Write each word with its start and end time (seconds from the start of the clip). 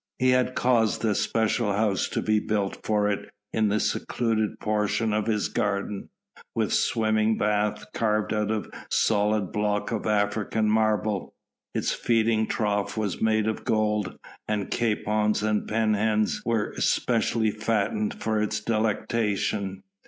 He 0.17 0.31
had 0.31 0.55
caused 0.55 1.05
a 1.05 1.13
special 1.13 1.73
house 1.73 2.09
to 2.09 2.23
be 2.23 2.39
built 2.39 2.79
for 2.83 3.07
it 3.07 3.29
in 3.53 3.71
a 3.71 3.79
secluded 3.79 4.59
portion 4.59 5.13
of 5.13 5.27
his 5.27 5.47
garden, 5.47 6.09
with 6.55 6.69
a 6.69 6.73
swimming 6.73 7.37
bath 7.37 7.85
carved 7.93 8.33
out 8.33 8.49
of 8.49 8.65
a 8.73 8.87
solid 8.89 9.51
block 9.51 9.91
of 9.91 10.07
African 10.07 10.67
marble. 10.67 11.35
Its 11.75 11.91
feeding 11.91 12.47
trough 12.47 12.97
was 12.97 13.21
made 13.21 13.45
of 13.45 13.63
gold, 13.63 14.17
and 14.47 14.71
capons 14.71 15.43
and 15.43 15.67
pea 15.67 15.75
hens 15.93 16.41
were 16.43 16.73
specially 16.77 17.51
fattened 17.51 18.15
for 18.15 18.41
its 18.41 18.59
delectation. 18.59 19.83